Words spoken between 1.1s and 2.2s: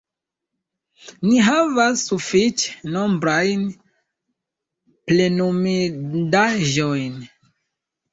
Ni havas